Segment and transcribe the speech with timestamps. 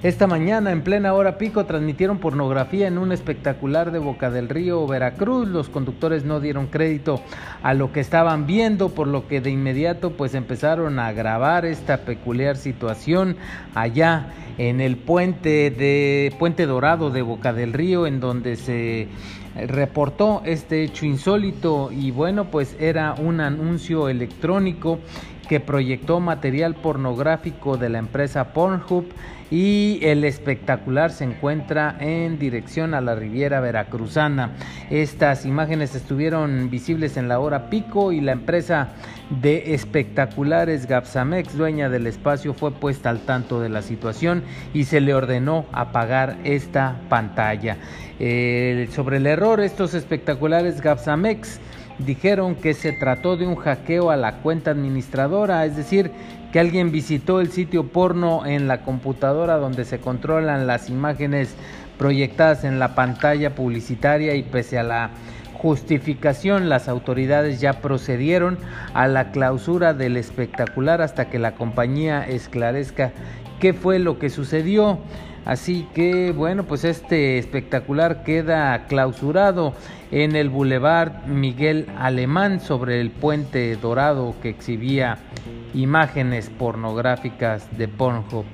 [0.00, 4.86] Esta mañana, en plena hora pico, transmitieron pornografía en un espectacular de Boca del Río,
[4.86, 5.48] Veracruz.
[5.48, 7.20] Los conductores no dieron crédito
[7.64, 12.02] a lo que estaban viendo, por lo que de inmediato pues empezaron a grabar esta
[12.02, 13.36] peculiar situación
[13.74, 19.08] allá en el puente de Puente Dorado de Boca del Río, en donde se
[19.66, 25.00] reportó este hecho insólito y bueno, pues era un anuncio electrónico
[25.48, 29.06] que proyectó material pornográfico de la empresa Pornhub
[29.50, 34.52] y el espectacular se encuentra en dirección a la Riviera Veracruzana.
[34.90, 38.88] Estas imágenes estuvieron visibles en la hora pico y la empresa
[39.30, 44.42] de espectaculares Gapsamex, dueña del espacio, fue puesta al tanto de la situación
[44.74, 47.78] y se le ordenó apagar esta pantalla.
[48.90, 51.60] sobre el error, estos espectaculares Gapsamex
[51.98, 56.10] dijeron que se trató de un hackeo a la cuenta administradora, es decir,
[56.52, 61.54] que alguien visitó el sitio porno en la computadora donde se controlan las imágenes
[61.98, 65.10] proyectadas en la pantalla publicitaria y pese a la
[65.54, 68.58] justificación las autoridades ya procedieron
[68.94, 73.10] a la clausura del espectacular hasta que la compañía esclarezca
[73.60, 74.98] qué fue lo que sucedió.
[75.44, 79.72] Así que bueno, pues este espectacular queda clausurado
[80.10, 85.18] en el Boulevard Miguel Alemán sobre el puente dorado que exhibía
[85.72, 88.44] imágenes pornográficas de Pornhub.